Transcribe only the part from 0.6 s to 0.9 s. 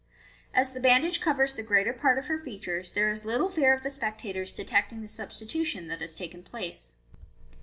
the